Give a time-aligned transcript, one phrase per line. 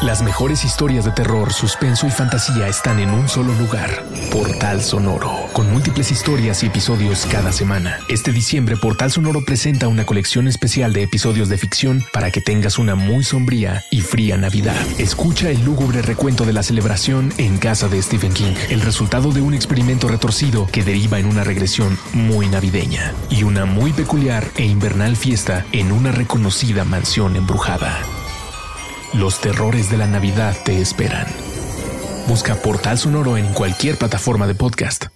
[0.00, 4.04] Las mejores historias de terror, suspenso y fantasía están en un solo lugar.
[4.30, 7.98] Portal Sonoro, con múltiples historias y episodios cada semana.
[8.08, 12.78] Este diciembre Portal Sonoro presenta una colección especial de episodios de ficción para que tengas
[12.78, 14.76] una muy sombría y fría Navidad.
[14.98, 19.40] Escucha el lúgubre recuento de la celebración en casa de Stephen King, el resultado de
[19.40, 24.64] un experimento retorcido que deriva en una regresión muy navideña y una muy peculiar e
[24.64, 27.98] invernal fiesta en una reconocida mansión embrujada.
[29.14, 31.26] Los terrores de la Navidad te esperan.
[32.28, 35.06] Busca Portal Sonoro en cualquier plataforma de podcast.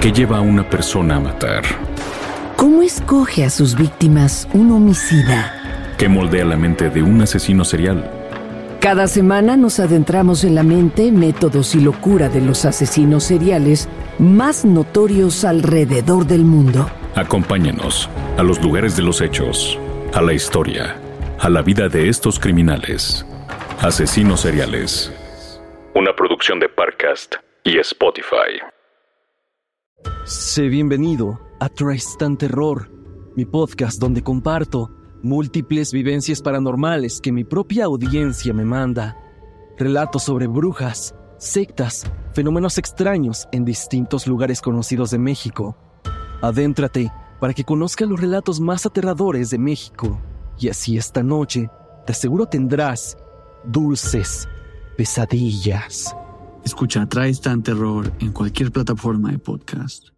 [0.00, 1.64] ¿Qué lleva a una persona a matar?
[2.56, 5.96] ¿Cómo escoge a sus víctimas un homicida?
[5.98, 8.08] ¿Qué moldea la mente de un asesino serial?
[8.78, 13.88] Cada semana nos adentramos en la mente, métodos y locura de los asesinos seriales
[14.20, 16.88] más notorios alrededor del mundo.
[17.16, 19.76] Acompáñanos a los lugares de los hechos,
[20.14, 20.96] a la historia
[21.40, 23.24] a la vida de estos criminales.
[23.80, 25.10] Asesinos seriales.
[25.94, 28.60] Una producción de Parcast y Spotify.
[30.24, 32.90] Sé bienvenido a Tristan Terror,
[33.36, 34.90] mi podcast donde comparto
[35.22, 39.16] múltiples vivencias paranormales que mi propia audiencia me manda.
[39.78, 45.74] Relatos sobre brujas, sectas, fenómenos extraños en distintos lugares conocidos de México.
[46.42, 50.20] Adéntrate para que conozca los relatos más aterradores de México.
[50.60, 51.70] Y así esta noche,
[52.06, 53.16] te aseguro tendrás
[53.64, 54.46] dulces
[54.96, 56.14] pesadillas.
[56.64, 60.10] Escucha Tristan Terror en cualquier plataforma de podcast.